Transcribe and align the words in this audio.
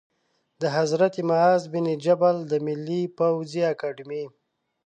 د 0.61 0.63
حضرت 0.77 1.13
معاذ 1.29 1.61
بن 1.73 1.85
جبل 2.05 2.35
د 2.51 2.53
ملي 2.65 3.01
پوځي 3.17 3.61
اکاډمۍ 3.73 4.25